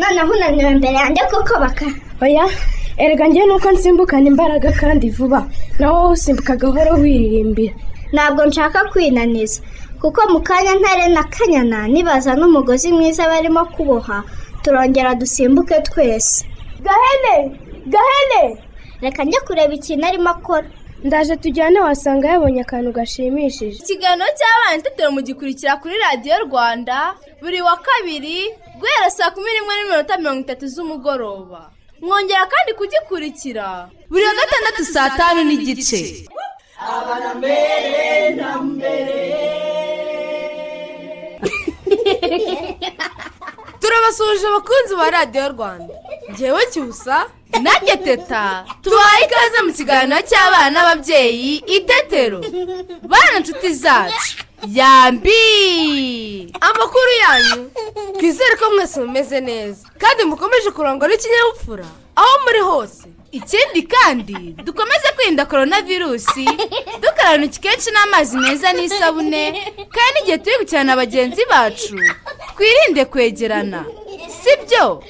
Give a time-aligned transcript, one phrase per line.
[0.00, 1.86] noneho unaniwe imbere yanjye kuko baka.
[2.22, 2.44] Oya
[3.02, 5.40] erega njye nuko nsimbukana imbaraga kandi vuba.
[5.78, 7.74] Nawe wowe usimbuka gahoro wiririmbira.
[8.12, 9.60] Ntabwo nshaka kwinaniza.
[10.00, 14.22] Kuko mu kanya ntare na kanyana nibaza n'umugozi mwiza barimo kuboha
[14.62, 16.44] turongera dusimbuke twese.
[16.84, 17.36] Gahene!
[17.92, 18.42] Gahene!
[19.00, 20.66] Reka njye kureba ikintu arimo akora.
[21.06, 23.76] Ndaje tujyane wasanga yabonye akantu gashimishije.
[23.82, 26.96] Ikiganiro cy'abana itetero mugikurikira kuri radiyo rwanda
[27.42, 28.38] buri wa kabiri
[28.80, 31.60] guhera saa kumi n'imwe n'iminota mirongo itatu z'umugoroba.
[32.04, 33.66] Mwongera kandi kugikurikira.
[34.10, 36.00] Buri wa gatandatu saa tanu n'igice.
[43.80, 45.94] Turabasuhuje abakunzi ba radiyo rwanda.
[46.30, 47.26] Ngewe cyusa
[47.62, 52.38] nanjye teta tubaye ikaze mu kiganiro cy'abana n'ababyeyi itetero
[53.10, 56.52] bana inshuti zacu yambi.
[56.60, 57.70] Amakuru yanyu.
[58.18, 63.04] Twizere ko mwese mumeze neza kandi mukomeje kurangwa n'ikinyabupfura aho muri hose.
[63.32, 64.34] Ikindi kandi
[64.66, 66.44] dukomeze kwirinda korona virusi
[67.02, 69.44] dukaraba intoki kenshi n'amazi meza n'isabune
[69.94, 71.96] kandi n'igihe turi gukina na bagenzi bacu
[72.56, 73.84] twirinde kwegerana.
[74.40, 75.02] Sibyo?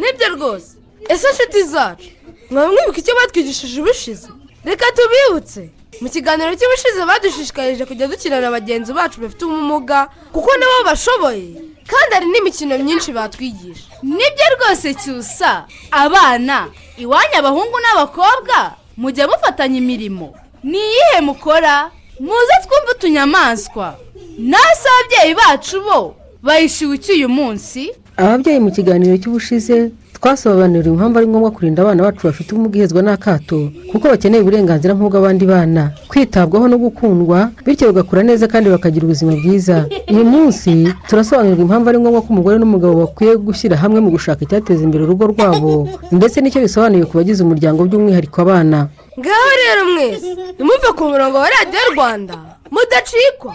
[0.00, 0.70] Nibyo rwose.
[1.08, 2.08] Ese inshuti zacu?
[2.50, 4.28] Mwaba mwibuka icyo batwigishije ubushize?
[4.64, 5.70] Reka tubibutse.
[6.00, 11.50] Mu kiganiro cy'ubushize badushishikarije kujya dukina na bagenzi bacu bafite ubumuga kuko nabo bashoboye.
[11.90, 13.88] Kandi hari n'imikino myinshi batwigisha.
[14.02, 15.64] Nibyo rwose cyusa.
[15.90, 20.34] Abana iwanyu abahungu n'abakobwa mujya mufatanya imirimo.
[20.62, 21.90] Ni iyihe mukora?
[22.20, 23.96] Muze twumve utunyamaswa.
[24.38, 27.92] Nase ababyeyi bacu bo bayishyuwe iki uyu munsi?
[28.16, 33.70] Ababyeyi mu kiganiro cy'ubushize twasobanuriwe impamvu ari ngombwa kurinda abana bacu bafite ubumuga ihezwa n'akato
[33.90, 35.82] kuko bakeneye uburenganzira nk'ubw'abandi bana.
[36.10, 39.86] Kwitabwaho no gukundwa bityo bagakura neza kandi bakagira ubuzima bwiza.
[40.10, 44.82] Uyu munsi turasobanurirwa impamvu ari ngombwa ko umugore n'umugabo bakwiye gushyira hamwe mu gushaka icyateza
[44.84, 48.78] imbere urugo rwabo ndetse n'icyo bisobanuye ku bagize umuryango by'umwihariko abana.
[49.18, 52.34] Ngaho rero mwese nimumve ku murongo wa radiyo rwanda
[52.74, 53.54] mudacikwa.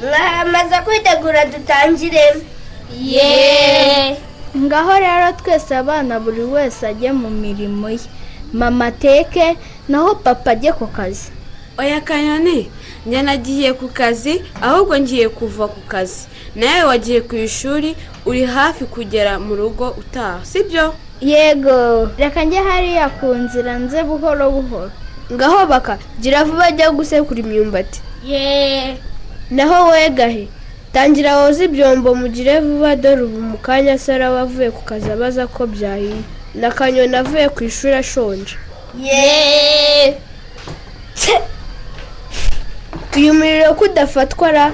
[0.00, 2.22] Mwamaze kwitegura dutangire.
[3.02, 4.16] Yeee
[4.56, 7.98] ngaho rero twese abana buri wese ajye mu mirimo ye.
[8.52, 9.56] Mama ateke
[9.88, 11.30] naho papa ajye ku kazi.
[11.78, 12.70] Oya kanyoni
[13.06, 16.26] njye nagiye ku kazi ahubwo ngiye kuva ku kazi.
[16.56, 20.94] Nawe wagiye ku ishuri uri hafi kugera mu rugo utaha sibyo?
[21.20, 22.08] Yego.
[22.18, 24.90] Reka njye hariya ku nzira nze buhoro buhoro.
[25.32, 28.00] Ngaho baka gira vuba ajya gusekura imyumbati.
[28.24, 28.96] Yeee
[29.50, 30.48] naho wegahe
[30.92, 35.46] tangira woze ibyombo mugire vuba dore ubu mu kanya se araba avuye ku kazi abaza
[35.46, 36.20] ko byahiye.
[36.54, 38.56] Na kanyoni avuye ku ishuri ashonje.
[38.98, 40.14] Yeee!
[43.16, 44.66] Uyu muriro ko udafatwa ra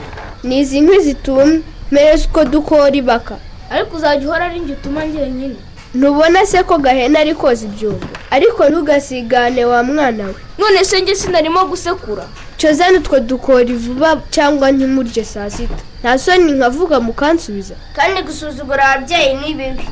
[0.45, 1.61] ni izi nkwi zitumye
[1.91, 3.37] mpereza uko dukora ibaka.
[3.71, 5.57] Ariko uzajya uhora ari njye utuma njyenyine.
[5.95, 10.35] Ntubona se ko gahena ari koza ibyombo ariko ntugasigane wa mwana we.
[10.59, 12.25] None se njye sinarimo gusekura?
[12.61, 15.75] Cozane utwo dukora vuba cyangwa ntimurye saa sita.
[16.03, 17.75] Nta soni nkavuga mukansubiza.
[17.97, 19.87] Kandi gusuzugura ababyeyi ni bibi.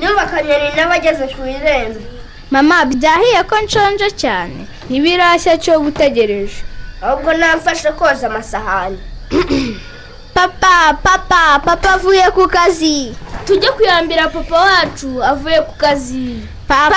[0.00, 2.00] Nyuma akanyoni n'abageze ku irembo.
[2.50, 4.66] Mama byahiye ko nshonje cyane.
[4.88, 6.58] Ntibirashya cyo gutegereje.
[7.02, 8.98] Ahubwo namfashe koza amasahani.
[10.36, 13.16] papa papa papa avuye ku kazi.
[13.46, 16.40] Tujye kuyambira papa wacu avuye ku kazi.
[16.68, 16.96] Papa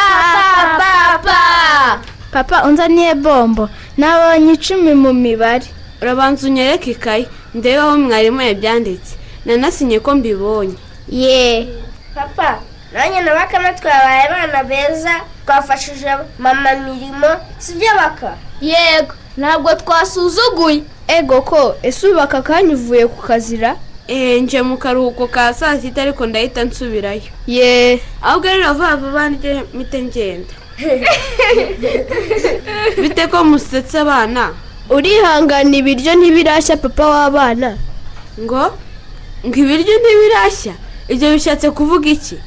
[0.77, 1.99] papa
[2.31, 2.63] papa.
[2.67, 3.69] unzaniye bombo.
[3.97, 5.65] Nabonye icumi mu mibare.
[6.01, 9.15] Urabanza unyereke ikayi ndebe aho mwarimu yabyanditse.
[9.45, 10.75] Nanasinye ko mbibonye.
[11.09, 11.67] Ye.
[12.15, 12.59] Papa
[12.93, 15.13] nanjye na bakame twabaye abana beza
[15.45, 17.27] twafashije mama mirimo
[17.57, 20.83] sibyo baka yego ntabwo twasuzuguye.
[21.17, 23.75] Ego ko ese ubu aka kanya uvuye ku kazira?
[24.09, 27.21] Eee nje mu karuhuko ka saa sita ariko ndahita nsubirayo.
[27.47, 30.53] Ye ahubwo rero vuba vuba njye mpite ngenda.
[33.01, 34.53] Bite ko musetse abana?
[34.89, 37.77] Urihangana ibiryo ntibirashya papa w'abana?
[38.39, 38.63] Ngo?
[39.45, 40.73] Ngo ibiryo ntibirashya?
[41.09, 42.37] Ibyo bishatse kuvuga iki?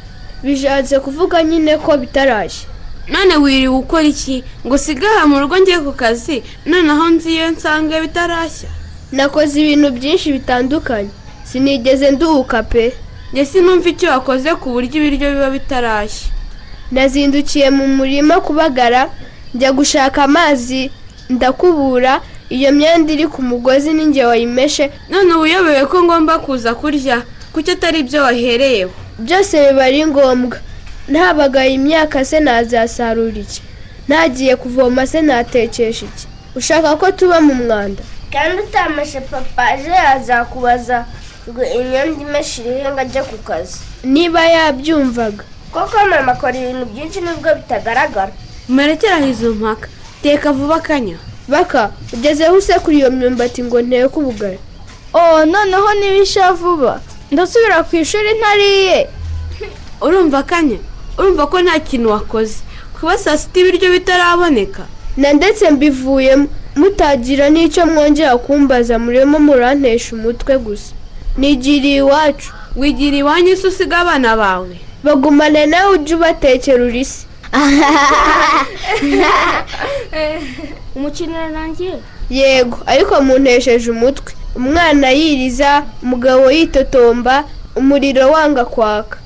[0.42, 2.66] Bishatse kuvuga nyine ko bitarashya.
[3.08, 4.44] None wiriwe ukora iki?
[4.66, 8.68] Ngo usigahe mu rugo ngiye ku kazi noneho nziyo nsanga bitarashya.
[9.12, 11.10] Nakoze ibintu byinshi bitandukanye.
[11.44, 12.92] Sinigeze nduhuka pe.
[13.32, 16.28] Njye sinumva icyo wakoze ku buryo ibiryo biba bitarashya.
[16.92, 19.08] Nazindukiye mu murima kubagara
[19.54, 20.90] njya gushaka amazi
[21.30, 22.20] ndakubura
[22.52, 24.90] iyo myenda iri ku mugozi ninjye wayimeshe.
[25.10, 27.22] None uba uyobewe ko ngomba kuza kurya
[27.52, 30.58] kuki atari ibyo wahereyeho byose biba ari ngombwa.
[31.08, 33.62] Ntabagaye imyaka se nazasarura iki?
[34.08, 36.26] Ntagiye kuvoma se natekesha iki?
[36.54, 38.02] Ushaka ko tuba mu mwanda?
[38.32, 41.04] Kandi utameshe papa ejo yazakubaza
[41.48, 43.78] ngo imyenda imeshe irihe ngo ajye ku kazi.
[44.04, 45.44] Niba yabyumvaga.
[45.72, 48.32] Koko mama akora ibintu byinshi nubwo bitagaragara.
[48.68, 49.88] Murekeraho izo mpaka.
[50.22, 51.16] Teka vuba akanya.
[51.48, 54.58] Baka ugezeho usekura iyo myumbati ngo nteke ubugari.
[55.14, 57.00] Oh noneho nibisha vuba
[57.30, 59.08] ndasubira ku ishuri ntariye.
[60.00, 60.78] Urumva akanya?
[61.18, 62.56] Urumva ko nta kintu wakoze.
[63.00, 64.82] Kuba saa sita ibiryo bitaraboneka.
[65.16, 70.92] Na ndetse mbivuyemo mutagira n'icyo mwongera kumbaza murimo murantesha umutwe gusa.
[71.38, 72.52] Nigiriye iwacu.
[72.76, 74.76] Wigira iwanyu se usiga abana bawe.
[75.04, 77.26] Bagumane nawe ujye ubatekera urisi.
[80.96, 81.94] Umukino urarangiye
[82.30, 84.32] yego ariko muntesheje umutwe.
[84.56, 87.44] Umwana yiriza umugabo yitotomba
[87.76, 89.18] umuriro wanga kwaka.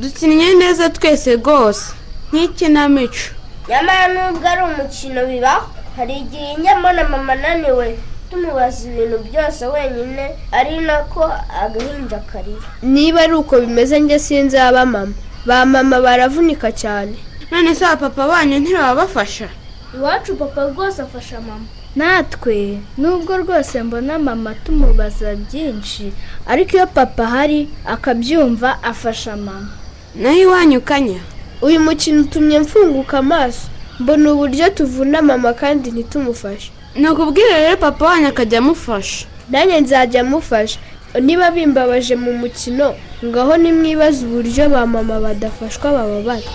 [0.00, 1.92] Dukinnye neza twese rwose.
[2.32, 3.24] Nk'ikinamico
[3.68, 7.98] nyamara nubwo ari umukino bibaho hari igihe njyamo na mama ananiwe
[8.30, 11.24] tumubaza ibintu byose wenyine ari nako
[11.62, 12.68] agahinja karira.
[12.82, 15.12] Niba ari uko bimeze njye sinzaba mama.
[15.46, 17.14] Ba mama baravunika cyane.
[17.50, 19.48] None se papa banyu ntibabafasha
[19.94, 21.66] iwacu papa rwose afasha mama.
[21.96, 26.12] Natwe nubwo rwose mbona mama tumubaza byinshi
[26.46, 29.68] ariko iyo papa ahari akabyumva afasha mama.
[30.14, 31.20] Naho iwanyu kanya.
[31.62, 33.68] Uyu mukino utumye mfunguka amaso.
[34.00, 36.70] Mbona uburyo tuvuna mama kandi ntitumufashe.
[36.94, 39.26] Ni ukubwira rero papa wanyu akajya amufasha.
[39.50, 40.78] Nanjye nzajya amufasha.
[41.20, 42.94] Niba bimbabaje mu mukino
[43.24, 46.50] ngaho nimwibaze uburyo ba mama badafashwa bababara.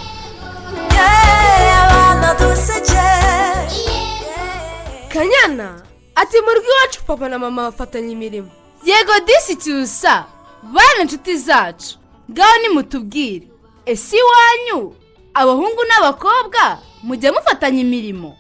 [5.14, 5.82] Kanyana
[6.16, 8.50] ati mu rugo iwacu papa na mama bafatanya imirimo.
[8.84, 10.26] Yego disi cyusa
[10.64, 11.99] bana inshuti zacu.
[12.30, 13.48] Ngaho nimutubwire
[13.86, 14.94] ese iwanyu
[15.34, 16.64] abahungu n'abakobwa
[17.04, 18.36] mujya mufatanya imirimo?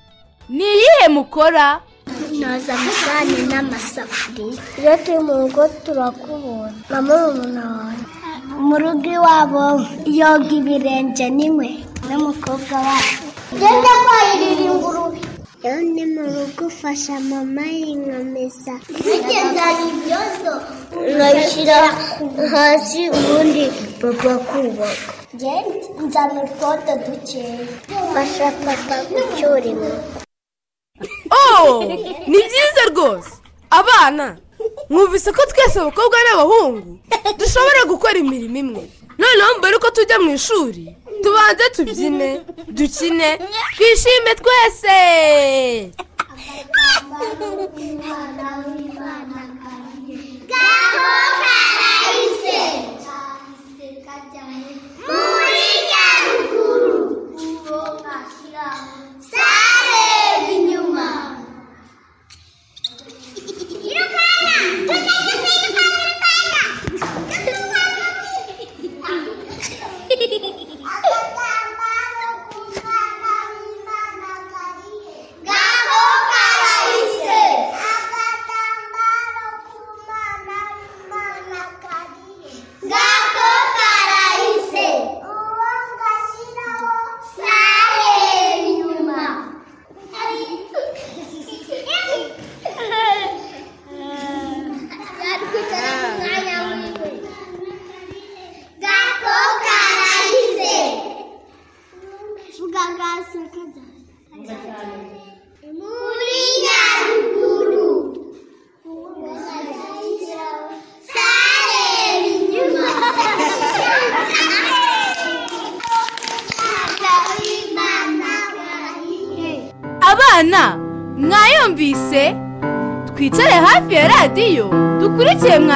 [0.49, 1.81] Ni iyihe mukora?
[2.39, 6.73] Noza amasahani n'amasafuriya iyo turi mu rugo turakubona.
[6.89, 7.97] Na murumuna wawe
[8.67, 9.65] mu rugo iwabo
[10.05, 13.23] yoga ibirenge n'inkweto n'umukobwa wacu.
[13.59, 15.19] Genda kwahirira ingurube.
[15.63, 17.65] Iyo ni mu rugo ufasha mama
[19.89, 20.53] ibyozo.
[21.15, 21.79] Nkabishyira
[22.51, 23.63] hasi ubundi
[24.01, 25.11] papa kubaka
[26.05, 27.67] nzana utwoto dukeya
[28.13, 30.19] fasha papa gucyura inkoko
[31.39, 31.83] oh
[32.29, 33.31] ni byiza rwose.
[33.79, 34.37] Abana
[34.89, 36.91] mwumvise ko twese abakobwa n'abahungu
[37.39, 38.83] dushobora gukora imirimo imwe.
[39.19, 40.83] Noneho mbere yuko tujya mu ishuri
[41.23, 42.29] tubanze tubyine.
[42.77, 43.29] Dukine.
[43.75, 44.97] Twishime twese.
[55.07, 55.67] Muri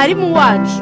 [0.03, 0.81] mwarimu wacu.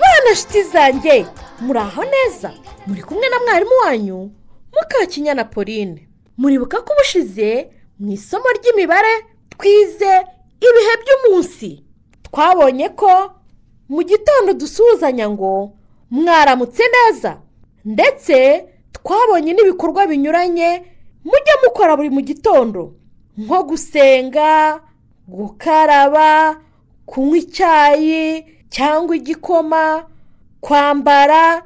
[0.00, 1.26] Bana shiti zanjye
[1.60, 2.52] muri aho neza?
[2.86, 4.30] Muri kumwe na mwarimu wanyu
[4.72, 6.08] mukakinyana pauline.
[6.38, 7.68] Muribuka ko ubushize
[7.98, 10.12] mu isomo ry'imibare twize
[10.60, 11.84] ibihe by'umunsi.
[12.22, 13.32] Twabonye ko
[13.88, 15.72] mu gitondo dusuhuzanya ngo
[16.10, 17.40] mwaramutse neza.
[17.84, 20.82] Ndetse twabonye n'ibikorwa binyuranye
[21.24, 22.92] mujya mukora buri mu gitondo.
[23.38, 24.80] Nko gusenga
[25.30, 26.56] gukaraba
[27.06, 28.44] kunywa icyayi
[28.74, 30.06] cyangwa igikoma
[30.60, 31.62] kwambara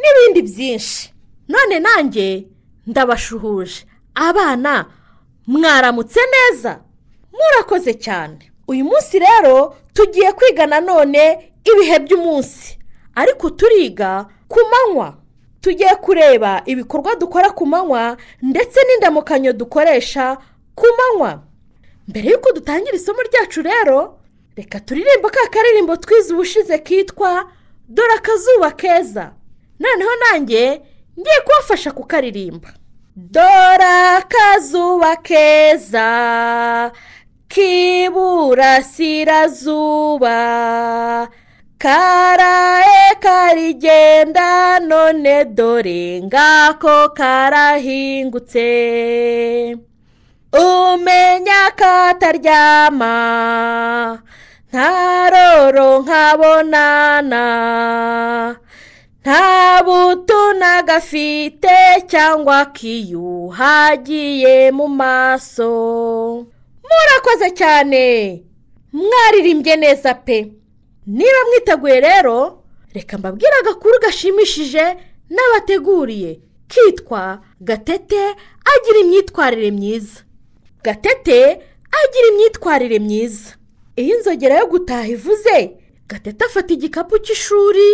[0.00, 1.12] n'ibindi byinshi.
[1.48, 2.46] None nanjye
[2.86, 3.86] ndabashuhuje.
[4.14, 4.86] Abana
[5.46, 6.80] mwaramutse neza?
[7.32, 8.52] Murakoze cyane.
[8.68, 12.78] Uyu munsi rero tugiye kwiga nanone ibihe by'umunsi.
[13.14, 15.16] Ariko turiga ku manywa.
[15.60, 20.36] Tugiye kureba ibikorwa dukora ku manywa ndetse n'indamukanyo dukoresha
[20.74, 21.42] ku manywa.
[22.08, 24.18] Mbere y'uko dutangira isomo ryacu rero
[24.56, 27.44] reka turirimba ka karirimbo twize ubushize kitwa
[27.88, 29.32] dore akazuba keza
[29.80, 30.80] noneho nanjye
[31.18, 32.68] ngiye kubafasha kukaririmba.
[33.16, 33.84] Dore
[34.16, 36.08] akazuba keza
[37.48, 40.38] k'iburasirazuba
[41.78, 48.66] karaye karigenda none dore ngako karahingutse
[50.52, 53.14] umenya kataryama
[54.72, 57.44] ntaroro nkabonana
[59.22, 61.76] nta buto nagafite
[62.10, 65.72] cyangwa kiyuhagiye mu maso.
[66.88, 68.04] Murakoze cyane
[68.92, 70.52] mwaririmbye neza pe.
[71.06, 72.62] Niba mwiteguye rero
[72.94, 74.84] reka mbabwire agakuru gashimishije
[75.30, 78.20] n'abateguriye kitwa gatete
[78.72, 80.20] agira imyitwarire myiza.
[80.84, 81.38] Gatete
[82.02, 83.50] agira imyitwarire myiza.
[83.96, 85.76] Iyo inzogera yo gutaha ivuze
[86.08, 87.88] gatete afata igikapu cy'ishuri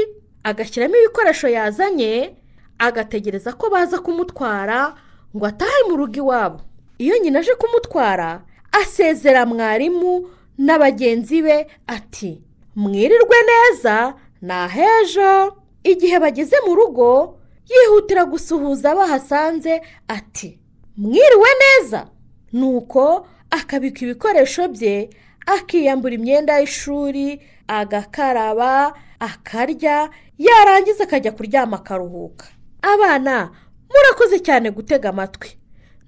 [0.44, 2.36] agashyiramo ibikoresho yazanye
[2.78, 4.94] agategereza ko baza kumutwara
[5.36, 6.60] ngo atahe mu rugo iwabo.
[6.98, 8.42] Iyo nyina aje kumutwara
[8.72, 12.42] asezera mwarimu na bagenzi be ati
[12.76, 17.38] mwirirwe neza ni ahejo igihe bageze mu rugo
[17.70, 20.58] yihutira gusuhuza abo ahasanze ati
[20.96, 22.06] mwiriwe neza.
[22.52, 25.10] Nuko akabika ibikoresho bye
[25.46, 32.46] akiyambura imyenda y'ishuri agakaraba akarya yarangiza akajya kuryama akaruhuka.
[32.82, 33.50] Abana
[33.90, 35.48] murakoze cyane gutega amatwi.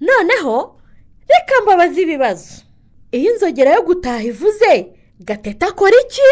[0.01, 0.79] Noneho
[1.29, 2.61] reka mbabaze ibibazo.
[3.11, 4.87] Iyo inzogera yo gutaha ivuze
[5.19, 6.29] gatete akora iki?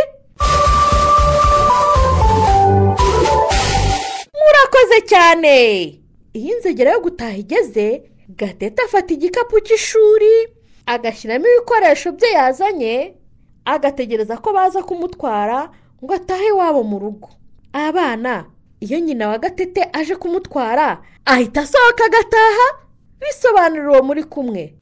[4.40, 5.56] Murakoze cyane.
[6.34, 10.34] Iyo inzogera yo gutaha igeze gatete afata igikapu cy'ishuri
[10.86, 13.16] agashyiramo ibikoresho bye yazanye
[13.66, 15.70] agategereza ko baza kumutwara
[16.04, 17.30] ngo atahe iwabo mu rugo.
[17.74, 18.46] Abana
[18.80, 22.68] iyo nyina wa gatete aje kumutwara ahita asohoka agataha
[23.20, 24.74] bisobanura uwo muri kumwe.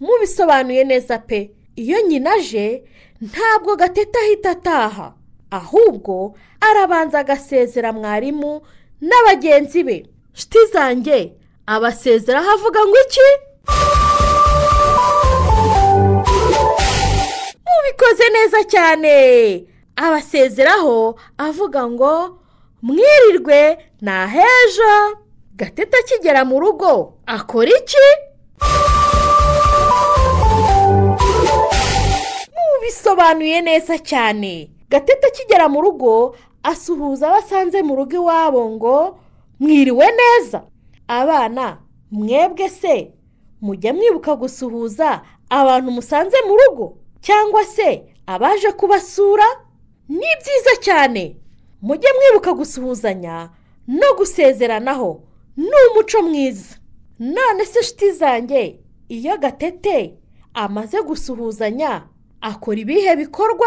[0.00, 2.82] Mubisobanuye neza pe iyo nyina aje
[3.20, 5.14] ntabwo gatete ahita ataha
[5.50, 8.62] ahubwo arabanza agasezera mwarimu
[9.02, 9.96] na bagenzi be.
[10.34, 11.18] Nshuti zanjye
[11.66, 13.28] abasezeraho avuga ngo iki?
[17.66, 19.14] Mubikoze neza cyane.
[19.96, 22.38] Abasezeraho avuga ngo
[22.82, 23.60] mwirirwe
[24.00, 24.92] ni ahejo
[25.56, 26.92] gatete akigera mu rugo.
[27.26, 28.06] Akora iki?
[32.56, 34.70] Mubisobanuye neza cyane.
[34.90, 39.18] Gatete akigera mu rugo asuhuza abo asanze mu rugo iwabo ngo
[39.60, 40.62] mwiriwe neza.
[41.08, 41.78] Abana
[42.10, 43.12] mwebwe se
[43.60, 46.96] mujya mwibuka gusuhuza abantu musanze mu rugo?
[47.20, 49.44] Cyangwa se abaje kubasura?
[50.08, 51.36] Ni byiza cyane.
[51.82, 53.50] Mujye mwibuka gusuhuzanya
[53.88, 55.20] no gusezeranaho.
[55.56, 56.76] Ni umuco mwiza.
[57.18, 60.14] None se inshuti zanjye iyo gatete
[60.54, 62.02] amaze gusuhuzanya
[62.40, 63.66] akora ibihe bikorwa?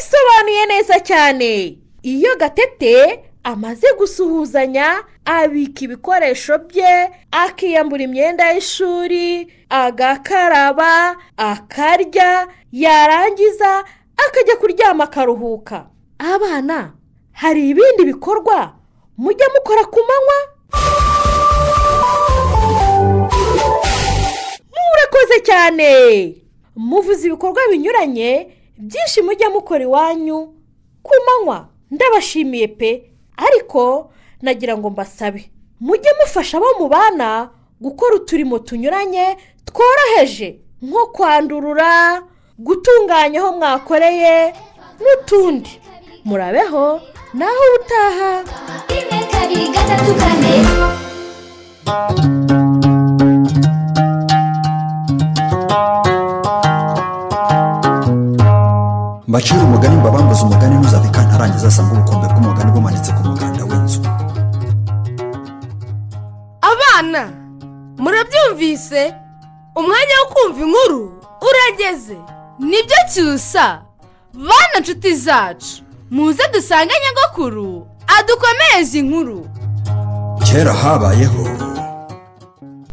[0.00, 1.76] Mubisobanuye neza cyane.
[2.02, 13.84] Iyo gatete amaze gusuhuzanya abika ibikoresho bye akiyambura imyenda y'ishuri agakaraba akarya yarangiza
[14.16, 15.86] akajya kuryama akaruhuka.
[16.18, 16.92] Abana
[17.32, 18.72] hari ibindi bikorwa
[19.18, 20.38] mujya mukora ku manywa?
[24.72, 25.90] Murakoze cyane.
[26.76, 28.48] Muvuze ibikorwa binyuranye
[28.80, 30.38] byinshi mujya mukora iwanyu
[31.02, 32.90] ku manywa ndabashimiye pe.
[33.36, 34.10] Ariko
[34.42, 42.22] nagira ngo mbasabe mujye mufasha abo mubana gukora uturimo tunyuranye tworoheje nko kwandurura
[42.58, 44.52] gutunganya aho mwakoreye
[45.00, 45.80] n'utundi.
[46.24, 47.00] Murabeho
[47.34, 48.30] naho utaha
[59.30, 64.00] mbacira umugani mbabambuze umugani ntuzave kantarangiza asanga ubukombe bw'umugani bumanitse ku muganda w'inzu.
[66.72, 67.22] Abana
[68.02, 69.02] murabyumvise?
[69.78, 71.00] Umwanya wo kumva inkuru
[71.48, 72.16] urageze.
[72.58, 73.66] Nibyo cyusa
[74.48, 75.74] bana nshuti zacu
[76.10, 79.38] muze dusange nyagakuru adukomereze inkuru.
[80.46, 81.44] Kera habayeho.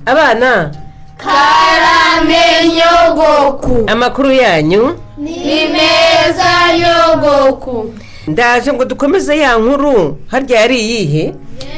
[0.06, 0.72] Abana
[2.77, 3.83] nyogoku.
[3.88, 5.00] Amakuru yanyu?
[5.17, 7.93] Ni meza nyogoku.
[8.27, 10.17] Ndaje ngo dukomeze ya nkuru.
[10.27, 11.36] Harya yari iyihe?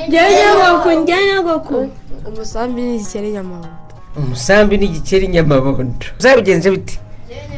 [0.10, 1.90] Nyogoku njya nyogoku.
[2.28, 3.80] Umusambi n'igikeri nyamabuno
[4.18, 6.06] umusambi n'igikeri nyamabondo.
[6.18, 7.00] Zabigenze bite?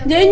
[0.06, 0.26] Njya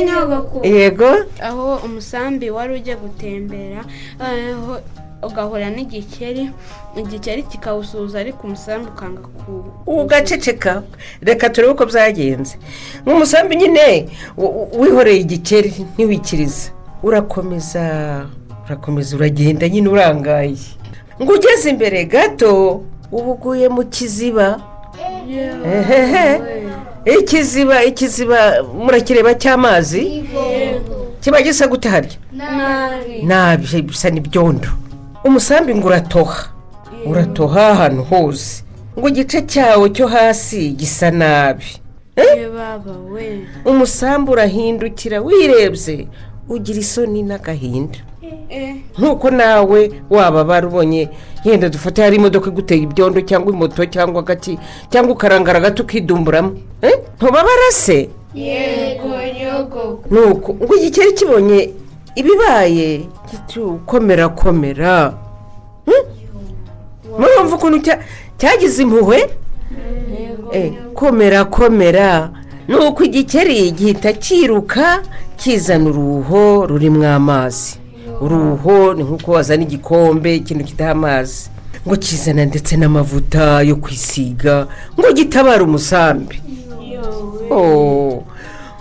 [0.00, 1.10] nyogoku yego.
[1.42, 3.84] Aho umusambi wari ujya gutembera
[4.20, 4.80] aho
[5.26, 6.50] ugahura n'igikeri
[6.96, 10.82] igikeri kikawusuhuza ariko umusambi ukanga ku ugaceceka.
[11.22, 12.56] Reka turebe uko byagenze.
[13.06, 14.08] Nk'umusambi nyine
[14.78, 16.70] wihoreye igikeri ntiwikirize.
[17.02, 17.84] Urakomeza
[18.66, 20.56] urakomeza uragenda nyine urangaye.
[21.22, 24.60] Ngo ugeze imbere gato uba uguye mu kiziba.
[27.18, 30.24] Ikiziba ikiziba murakireba cy'amazi?
[31.20, 32.16] Kiba gisa gute harya?
[33.22, 33.82] Nabi.
[33.82, 34.68] Bisa n'ibyondo
[35.24, 36.48] umusambi ngo uratoha.
[37.06, 38.64] Uratoha ahantu hose.
[38.98, 41.64] Ngo igice cyawo cyo hasi gisa nabi.
[43.10, 43.46] We.
[43.64, 46.06] Umusambi urahindukira wirebye
[46.48, 47.98] ugira isoni n'agahinda.
[48.98, 51.08] Nk'uko nawe waba ubonye
[51.44, 54.58] yenda dufate hari imodoka iguteye ibyondo cyangwa imoto cyangwa agati
[54.90, 56.52] cyangwa ukarangara gato ukidumburamo.
[56.82, 56.98] Eh?
[57.16, 61.70] ntubabara se yego nuko ngo igikeri kibonye
[62.14, 63.06] ibibaye?
[63.30, 63.60] Giti
[64.36, 65.14] komera.
[65.86, 66.04] Hmm?
[67.18, 67.98] murumva ukuntu cya-
[68.38, 69.30] cyagize impuhwe?
[70.52, 72.30] Eh, komera komera.
[72.68, 75.02] Nuko igikeri gihita cyiruka
[75.36, 77.78] kizana uruho rurimo amazi.
[78.20, 81.50] Uruho ni nk'uko wazana igikombe ikintu kidaha amazi.
[81.86, 84.66] Ngo kizana ndetse n'amavuta yo kwisiga.
[84.98, 86.40] Ngo gitabare umusambi.
[87.50, 88.24] Oh,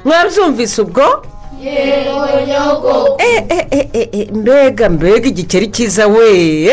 [0.05, 1.25] mwabyumvise ubwo?
[1.63, 6.71] Yego Eh, eh, eh, eh, mbega mbega igikeri cyiza we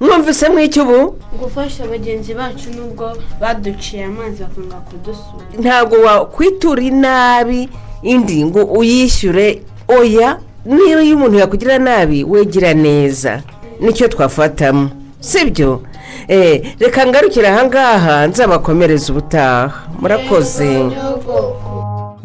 [0.00, 1.14] mwumvise mw'icyo ubu?
[1.40, 5.44] Gufasha bagenzi bacu nubwo baduciye amazi bakanga kudusura.
[5.58, 7.68] Ntabwo wakwitura inabi
[8.02, 9.62] indi ngo uyishyure.
[9.88, 13.42] Oya niyo iyo umuntu yakugirira nabi wegira neza.
[13.80, 15.82] Nicyo twafatamo sibyo?
[16.78, 19.72] Reka ngarukire ahangaha nzabakomereza ubutaha.
[20.00, 20.90] Murakoze.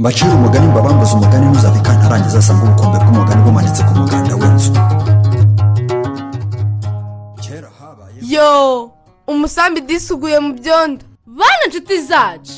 [0.01, 4.71] Mbacira umugani mbabambuze umugani ntuzave kantarangiza asanga ubukombe bw'umugani bumanitse ku muganda w'inzu.
[8.33, 8.49] Yo
[9.27, 11.03] umusambi disuguye mu byondo.
[11.39, 12.57] Bana nshuti zacu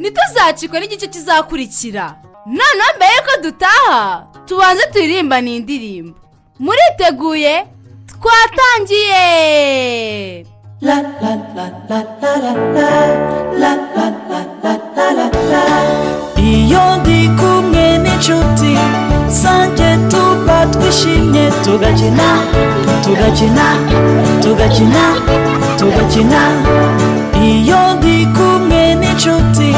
[0.00, 2.04] ntituzacikwe n'igice kizakurikira.
[2.46, 6.18] Noneho mbere yuko dutaha tubanze turirimba ni indirimbo.
[6.64, 7.54] Muriteguye
[8.10, 9.22] twatangiye
[16.52, 18.72] iyo ndi kumwe n'inshuti
[19.40, 22.28] zanjye tuba twishimye tugakina
[23.04, 23.66] tugakina
[24.42, 25.04] tugakina
[25.78, 26.40] tugakina
[27.50, 29.68] iyo ndi kumwe n'inshuti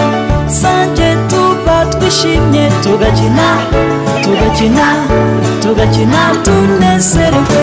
[0.60, 3.46] zanjye tuba twishimye tugakina
[4.24, 4.86] tugakina
[5.62, 7.62] tugakina tunezerewe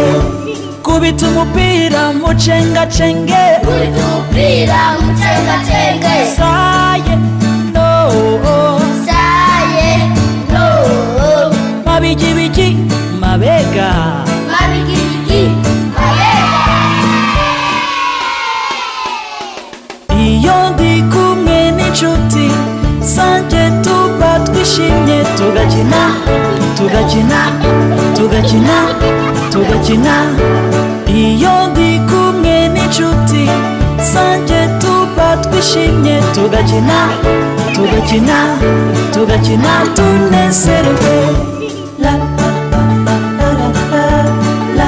[0.94, 7.16] kubita umupira mucengacenge kubita umupira mucengacenge saye
[7.74, 7.90] no.
[9.08, 9.92] Saye
[10.54, 10.66] no.
[11.86, 12.78] Mabigibigi
[13.20, 13.90] mabega.
[14.52, 15.44] Mabigibigi
[15.98, 16.66] mabega.
[20.26, 22.46] Iyo ndi kumwe n'inshuti
[23.14, 26.02] zanjye tuba twishimye tugakina
[26.78, 27.40] tugakina.
[28.16, 28.78] Tugakina
[29.52, 30.16] tugakina
[31.24, 33.44] iyo ndi kumwe n'inshuti
[34.12, 37.00] zanjye tuba twishimye tugakina
[37.76, 38.38] tugakina
[39.14, 41.16] tugakina tunezerewe
[42.04, 42.14] la
[44.78, 44.88] la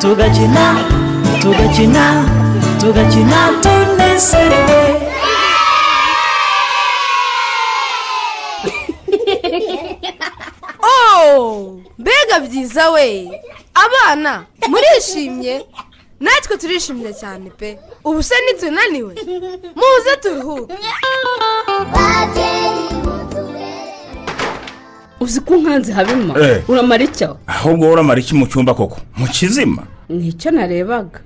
[0.00, 0.68] la
[12.74, 13.40] byiza we
[13.74, 15.62] abana murishimye
[16.20, 19.14] natwe turishimye cyane pe ubu se nitunaniwe
[19.78, 20.74] muze turuhuke
[25.20, 26.62] uzi ko nkanze habima Eh.
[26.68, 31.20] uramara icyo ahubwo uramara iki mu cyumba koko mu kizima ni cyo narebaga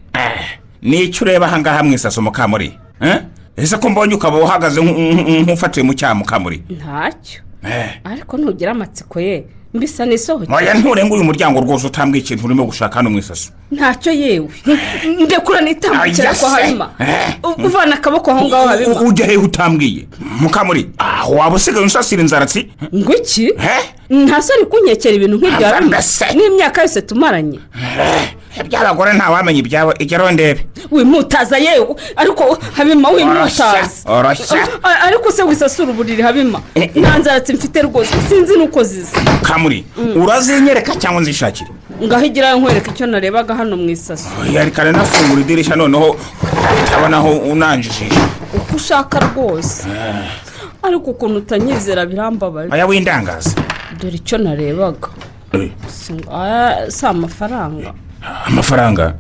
[0.83, 3.23] ni cyo ureba ahangaha mu isaso mukamuri Eh?
[3.57, 8.01] ese ko mbonye ukaba uhagaze nk- nk- nk'ufatiwe mu cyaha mukamuri ntacyo Eh.
[8.05, 10.53] ariko ntugira amatsiko ye mbisa n'isohoke.
[10.55, 14.49] Oya nturenga uyu muryango rwose utambwiye ikintu urimo gushaka hano mu isaso ntacyo yewe.
[15.25, 16.47] Ndekura nitambukira se.
[16.47, 17.35] habima Eh.
[17.65, 20.09] Uvana akaboko aho ngaho habima ujya hehe utambwiye
[20.41, 23.53] mukamuri aho waba usigaye usasira inzaratsi ngo iki?
[24.11, 26.25] Nta soni kunyekera ibintu nk'ibyo mbese.
[26.35, 27.61] n'imyaka yose tumaranye.
[28.65, 33.89] Iby'abagore ntawamenya ibyawe igeraho ndebe wimutaza yewe ariko habima wimutaza.
[34.07, 34.69] Oroshya
[35.07, 36.61] ariko se wisasura uburiri habima?
[36.95, 39.85] Nta nzaratsi mfite rwose sinzi n'uko ziza kamuri
[40.17, 41.71] urazinyereka cyangwa nzishakire
[42.05, 44.29] ngaho igirayo nkwereka icyo narebaga hano mu isaso
[44.75, 46.17] kare nafungura idirishya noneho
[46.85, 48.23] utabona aho unanjijisha.
[48.55, 49.87] Uko ushaka rwose.
[50.83, 53.51] Ariko ukuntu utanyizera birambabaje aya windangaza
[54.01, 55.09] dore icyo narebaga.
[55.53, 55.71] Eh,
[56.33, 57.93] aya si amafaranga.
[58.47, 59.15] Amafaranga.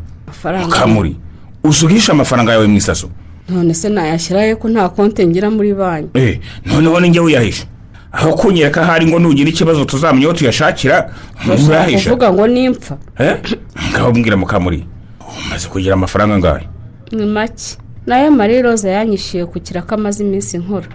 [0.71, 1.17] Kamuri
[1.65, 3.11] usugisha amafaranga yawe mu isaso.
[3.49, 6.11] None se nayashyiraho ko nta konti ngira muri banki?
[6.19, 7.65] Eh, noneho ninjye wiyahisha
[8.13, 11.11] aho kunyereka ahari ngo nugira ikibazo tuzamenya aho tuyashakira
[11.69, 12.97] urahisha kuvuga ngo nimpfa.
[13.19, 13.37] Eh?
[13.93, 14.87] ngaho mbwira mukamuri
[15.47, 16.69] umaze kugira amafaranga angahe?
[17.13, 17.77] Ni make.
[18.07, 20.89] Nayo marie rose yanyishyuye ku kiraka amaze iminsi nkora.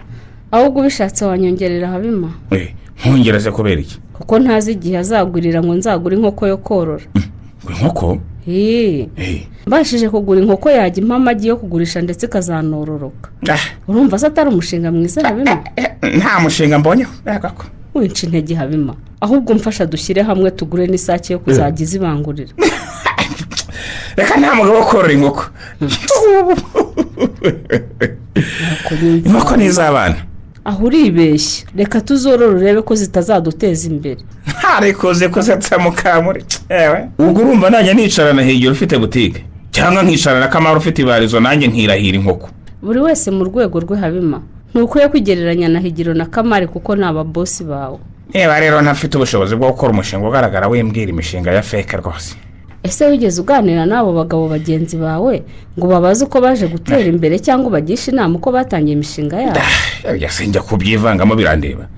[0.50, 3.98] Ahubwo ubishatse wanyongerera habima Eh, nkongereze kubera iki?
[4.12, 7.04] Kuko ntazi igihe azagurira ngo nzagure inkoko yo korora.
[7.72, 8.18] Inkoko?
[8.46, 9.08] Hii.
[9.66, 13.30] mbashije kugura inkoko yajya impa amagi yo kugurisha ndetse ikazanororoka
[13.88, 15.58] urumva se atari umushinga mwiza habima
[16.16, 17.12] nta mushinga mbonyeho
[17.94, 18.94] winca intege habima.
[19.20, 22.52] Ahubwo mfasha dushyire hamwe tugure n'isake yo kuzajya izibangurira.
[24.16, 25.44] Reka nta mugabo wo korora inkoko.
[29.26, 30.16] Inkoko ni iz'abana
[30.64, 34.20] aho uribeshya reka tuzorore urebe ko zitazaduteza imbere.
[34.58, 37.08] Ntarikoze kuzetsa mukamuri ewe.
[37.18, 42.48] Ubwo urumva najya nicarana hegera ufite butike cyangwa nkicarana kamara ufite ibarizo nanjye nkirahira inkoko.
[42.82, 44.40] Buri wese mu rwego rwe habima
[44.74, 47.98] ntukwiye kwigereranya na higiro na kamari kuko ni ababosi bawe.
[48.34, 52.34] Niba rero ntafite ubushobozi bwo gukora umushinga ugaragara wimbwira imishinga ya feke rwose.
[52.84, 55.42] Ese wigeze uganira n'abo bagabo bagenzi bawe
[55.78, 59.60] ngo babaze uko baje gutera imbere cyangwa ubagishe inama uko batangiye imishinga yabo?
[60.04, 61.88] Erega sinjya kubyivangamo birandeba.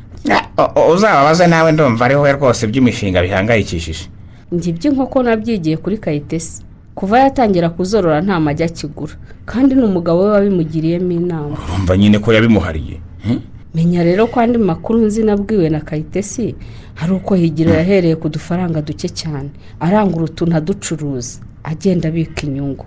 [0.56, 4.06] O- uzababaze nawe ndumva ari wowe rwose by'imishinga bihangayikishije.
[4.52, 6.62] Njye iby'inkoko nabyigiye kuri kayitesi.
[6.94, 9.12] Kuva yatangira kuzorora nta magi akigura.
[9.44, 11.56] Kandi ni umugabo we wabimugiriyemo inama.
[11.68, 12.96] Urumva nyine ko yabimuhariye
[13.26, 13.40] Hmm?
[13.76, 16.54] Menya rero ko andi makuru nzi nabwiwe na kayitesi
[16.94, 19.50] hari uko higiro yahereye ku dufaranga duke cyane.
[19.80, 22.84] Arangura utuntu aducuruza agenda abika inyungu.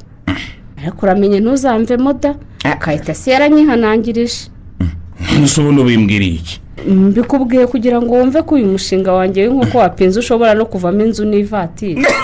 [0.82, 2.36] Ariko uramenye ntuzamvemo da
[2.80, 4.49] kayitesi yaranyihanangirije.
[5.39, 6.62] Nese ubundi ubimbwiriye iki?
[6.88, 12.02] Mbikubwiye kugira ngo wumve ko uyu mushinga wanjye w'inkoko wapinze ushobora no kuvamo inzu n'ivatiri.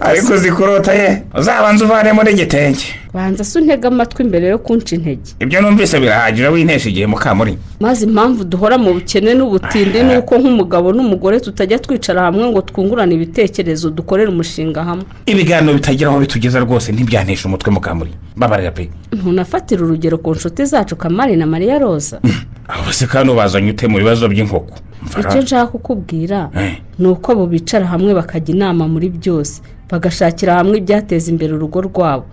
[0.00, 3.01] Ariko zikurota ye uzabanza uvanemo n'igitenge.
[3.14, 5.30] Banza se untege amatwi mbere yo kunca intege.
[5.40, 7.58] Ibyo numvise birahagije wintesha igihe mukamuri.
[7.80, 13.14] Maze impamvu duhora mu bukene n'ubutinde ni uko nk'umugabo n'umugore tutajya twicara hamwe ngo twungurane
[13.14, 15.04] ibitekerezo dukorere umushinga hamwe.
[15.26, 18.10] Ibiganiro bitagira aho bitugeza rwose ntibyanesha umutwe mukamuri.
[18.36, 22.20] Babarira pe ntunafatire urugero ku nshuti zacu kamari na mariya roza
[22.68, 24.72] aho se kandi ubazanye ute mu bibazo by'inkoko?
[25.20, 26.80] Icyo nshaka kukubwira Eh.
[26.98, 32.24] ni uko abo bicara hamwe bakajya inama muri byose bagashakira hamwe ibyateza imbere urugo rwabo.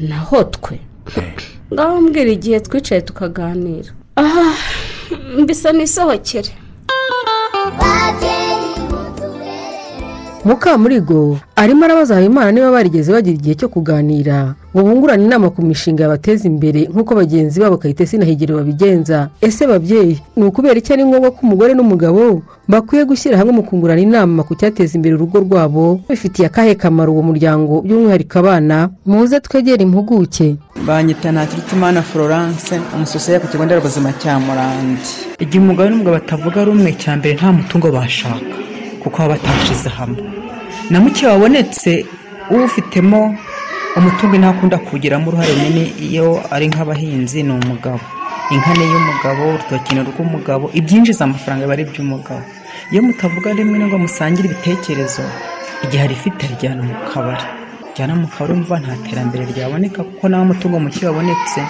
[0.00, 0.80] Naho twe
[1.72, 3.90] ngaho mbwira igihe twicaye tukaganira.
[4.16, 4.54] Aha
[5.38, 6.50] mbisa n'isohokere.
[10.44, 14.54] Mukamurigo arimo arabaza habimana niba barigeze bagira igihe cyo kuganira.
[14.74, 19.28] Ngo bungurane inama ku mishinga yabateza imbere nk'uko bagenzi babo kayitesi na higiro babigenza.
[19.40, 24.00] Ese babyeyi ni ukubera icyo ari ngombwa ko umugore n'umugabo bakwiye gushyira hamwe mu kungurana
[24.02, 26.00] inama ku cyateza imbere urugo rwabo?
[26.10, 27.82] Bifitiye akahe kamaro uwo muryango?
[27.86, 30.56] By'umwihariko abana muze twegere impuguke.
[30.86, 35.06] Banyita ntakirutimana florence umusosiye ku kigo nderabuzima cya murandi
[35.38, 38.42] igihe umugabo n'umugabo batavuga rumwe cya mbere nta mutungo bashaka
[39.02, 40.18] kuko baba batashize hamwe.
[40.90, 42.04] Na muke wabonetse
[42.50, 43.20] uwufitemo
[43.98, 48.00] umutungo ntakunda kuwugiramo uruhare runini iyo ari nk'abahinzi ni umugabo.
[48.54, 52.42] Inka ni iy'umugabo urutoki ni urw'umugabo ibyinjiza amafaranga biba ari iby'umugabo.
[52.92, 55.24] Iyo mutavuga rimwe ngo musangire ibitekerezo
[55.84, 57.46] igihe arifite rijyana mu kabari.
[57.94, 61.60] Jyana mu kabari umva nta terambere ryaboneka kuko nawe umutungo muke wabonetse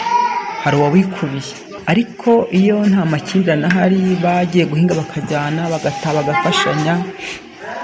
[0.62, 1.52] hari uwawikubiye
[1.92, 6.94] ariko iyo nta makimbirane ahari bagiye guhinga bakajyana bagataha bagafashanya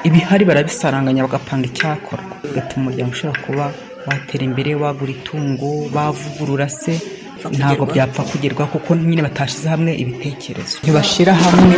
[0.09, 2.35] ibihari barabisaranganya bagapanga icyakorwa.
[2.42, 3.64] Bigatuma umuryango ushobora kuba
[4.07, 6.95] watera imbere wagura itungo bavugurura se.
[7.59, 10.77] Ntabwo byapfa kugerwaho kuko nyine batashyize hamwe ibitekerezo.
[10.83, 11.77] Ntibashyira hamwe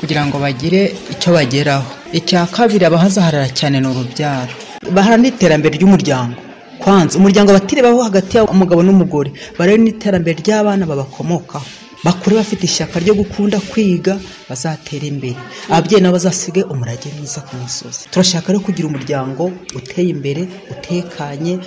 [0.00, 0.80] kugira ngo bagire
[1.12, 1.90] icyo bageraho.
[2.18, 4.52] Icya kabiri abahazaharara cyane ni urubyaro.
[4.94, 6.38] Baharanira iterambere ry'umuryango.
[6.82, 9.30] Kwanza umuryango batirebaho hagati y'umugabo n'umugore.
[9.58, 11.66] Barebe n'iterambere ry'abana babakomokaho.
[12.04, 15.36] Bakure bafite ishyaka ryo gukunda kwiga bazatera imbere.
[15.70, 18.08] Ababyeyi nabo bazasige umurage mwiza ku musozi.
[18.10, 21.58] Turashaka rero kugira umuryango uteye imbere utekanye.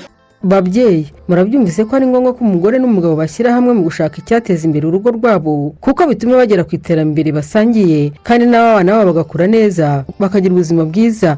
[0.46, 5.10] Babyeyi murabyumvise ko ari ngombwa ko umugore n'umugabo bashyira hamwe mu gushaka icyateza imbere urugo
[5.18, 11.38] rwabo kuko bituma bagera ku iterambere basangiye kandi n'abana babo bagakura neza bakagira ubuzima bwiza.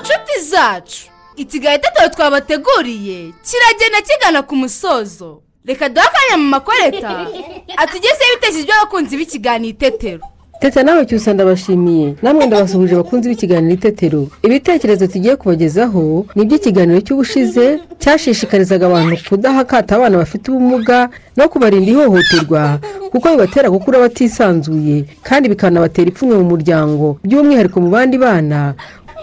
[0.00, 5.43] Inshuti zacu ikiganiro itetero twabateguriye kiragenda kigana ku musozo.
[5.64, 7.10] Reka duhe akanya mu makoreta.
[7.82, 10.20] Atugezeho ibitekerezo by'abakunzi b'ikiganiro itetero.
[10.60, 12.14] Teta nawe cyusa ndabashimiye.
[12.22, 14.28] Namwe ndabasuhuje abakunzi b'ikiganiro itetero.
[14.42, 21.90] Ibitekerezo tugiye kubagezaho ni iby'ikiganiro cy'ubushize cyashishikarizaga abantu kudaha akato abana bafite ubumuga no kubarinda
[21.90, 22.78] ihohoterwa
[23.10, 27.16] kuko bibatera gukura batisanzuye kandi bikanabatera ipfunwe mu muryango.
[27.24, 28.74] By'umwihariko mu bandi bana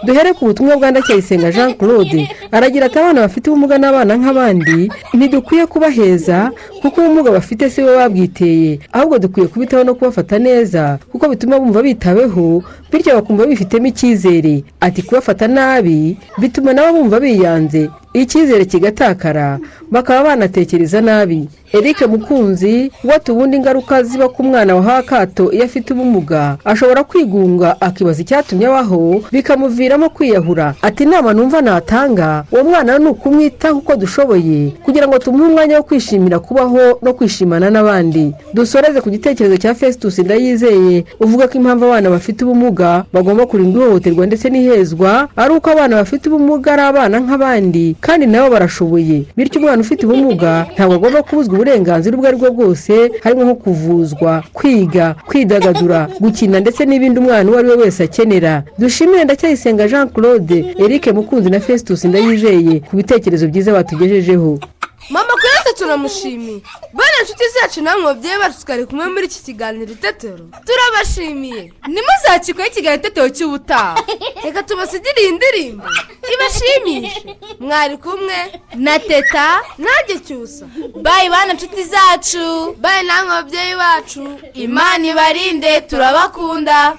[0.04, 5.66] duhere ku butumwa bwa ndacyayisenga jean claude aragira ati abana bafite ubumuga n'abana nk'abandi ntidukwiye
[5.66, 6.50] kubaheza
[6.82, 8.78] kuko ubumuga bafite si bo babwiteye.
[8.92, 14.64] Ahubwo dukwiye kubitaho no kubafata neza kuko bituma bumva bitaweho bityo bakumva bifitemo icyizere.
[14.80, 17.90] Ati kubafata nabi bituma nabo bumva biyanze.
[18.12, 19.58] Icyizere kigatakara
[19.90, 21.48] bakaba banatekereza nabi.
[21.72, 27.80] Eric mukunzi wata ubundi ingaruka ziba ku mwana wahawe akato iyo afite ubumuga ashobora kwigunga
[27.80, 30.74] akibaza icyatumye abaho bikamuviramo kwiyahura.
[30.82, 35.82] Ati inama numva natanga uwo mwana ni ukumwitaho uko dushoboye kugira ngo tumuhe umwanya wo
[35.82, 38.32] kwishimira kubaho no kwishimana n'abandi.
[38.54, 42.81] Dusoreze ku gitekerezo cya festus ndayizeye uvuga ko impamvu abana bafite ubumuga
[43.12, 48.48] bagomba kurinda ihohoterwa ndetse n'ihezwa ari uko abana bafite ubumuga ari abana nk'abandi kandi nabo
[48.54, 49.18] barashoboye.
[49.36, 52.92] Bityo umwana ufite ubumuga ntabwo agomba kubuzwa uburenganzira ubwo ari bwo bwose
[53.22, 58.62] harimo nko kuvuzwa kwiga kwidagadura gukina ndetse n'ibindi umwana uwo ari we wese akenera.
[58.78, 64.58] Dushimire ndacyayisenga jean claude eric mukunzi na festus ndayizeye ku bitekerezo byiza batugejejeho.
[65.14, 66.60] Mama kuyose turamushimiye
[66.96, 70.44] bane inshuti zacu namwe babyeyi bacu twari kumwe muri iki kiganiro itetero?
[70.66, 73.94] Turabashimiye ntimuzakikweho ikiganiro itetero cy'ubutaha
[74.44, 75.86] reka tubasigire iyi ndirimbo
[76.34, 78.38] ibashimishe mwari kumwe
[78.84, 79.46] na teta
[79.78, 80.64] nanjye cyusa
[81.04, 82.76] bayi bana inshuti zacu.
[82.82, 84.24] Bayi namwe babyeyi bacu.
[84.54, 86.96] Imana ibarinde turabakunda.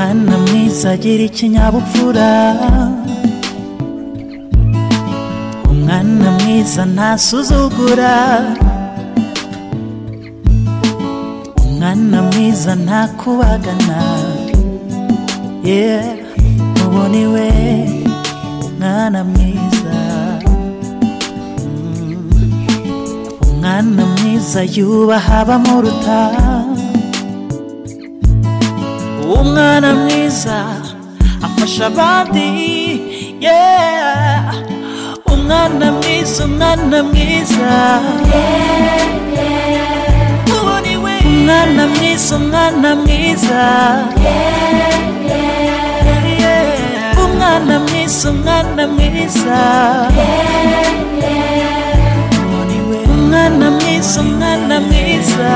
[0.00, 2.30] Umwana mwiza agira ikinyabupfura.
[5.70, 8.12] Umwana mwiza ntasuzugura
[11.66, 13.98] umwana mwiza ntakubagana
[15.68, 16.04] yeah
[16.84, 17.48] uwo ni we
[18.68, 19.96] umwana mwiza.
[21.60, 22.30] Mm.
[23.50, 26.18] umwana mwiza yubaha abamuruta
[29.38, 30.56] umwana mwiza
[31.46, 32.46] afasha abandi
[33.40, 34.54] yeah.
[35.32, 37.70] Umwana mwiza umwana mwiza
[41.26, 43.62] umwana mwiza umwana mwiza
[47.24, 49.58] umwana mwiza umwana mwiza
[53.12, 55.50] umwana mwiza umwana mwiza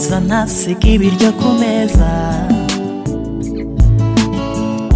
[0.00, 2.10] mwiza ntasiga ibiryo ku meza.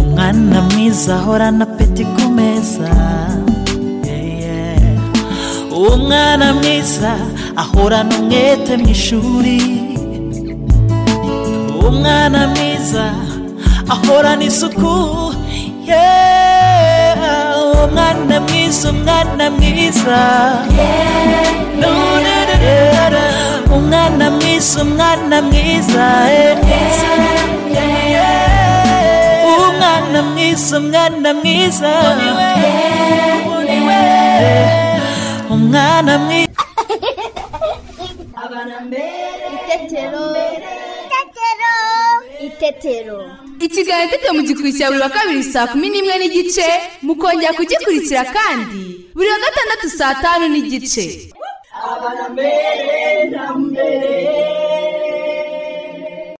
[0.01, 2.89] Umwana mwiza ahorana apeti ku meza.
[5.93, 7.11] Umwana mwiza
[7.61, 9.59] ahorana umwete mu ishuri.
[11.87, 13.05] Umwana mwiza
[13.93, 14.93] ahorana isuku
[17.85, 20.19] umwana mwiza umwana mwiza.
[23.75, 26.05] Umwana mwiza umwana mwiza
[29.57, 31.91] umwana mwiza umwana mwiza
[35.53, 36.63] umwana mwiza
[39.55, 40.23] itetero.
[42.47, 43.19] Itetero.
[43.65, 46.65] Ikiganiro itetero mugikurikira buri wa kabiri saa kumi n'imwe n'igice
[47.01, 48.81] mukongera kugikurikira kandi
[49.15, 51.05] buri wa gatandatu saa tanu n'igice.
[52.17, 54.64] Na mbere na mbere